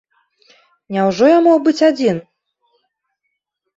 Няўжо 0.95 1.25
я 1.31 1.37
мог 1.47 1.57
быць 1.67 1.77
адзін? 1.91 2.17